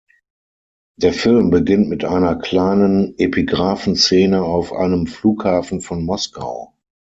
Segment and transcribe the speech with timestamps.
[0.99, 6.73] Der Film beginnt mit einer kleinen Epigraphen-Szene auf einem Flughafen von Moskau.